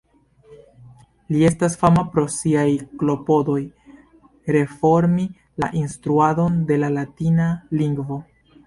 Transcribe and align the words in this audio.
Li 1.33 1.43
estas 1.49 1.75
fama 1.81 2.03
pro 2.15 2.23
siaj 2.37 2.65
klopodoj 3.03 3.59
reformi 4.57 5.29
la 5.65 5.71
instruadon 5.85 6.61
de 6.73 6.83
la 6.85 6.95
latina 6.99 7.57
lingvo. 7.83 8.25